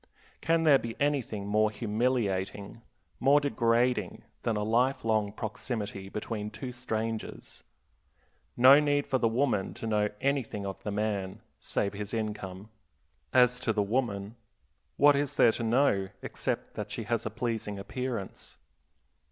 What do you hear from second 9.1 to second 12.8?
the woman to know anything of the man, save his income.